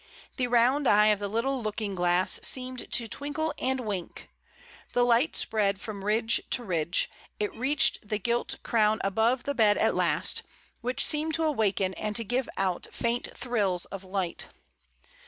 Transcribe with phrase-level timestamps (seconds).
[0.37, 1.97] The round eye of the little looking no MRS.
[1.97, 1.97] DYMOND.
[1.97, 4.29] glass seemed to twinkle and wink;
[4.93, 7.07] the light spread from ridge to ridge,
[7.39, 10.41] it reached the gilt crown above the bed at last,
[10.81, 14.47] which seemed to awaken and to give out faint thrills of light.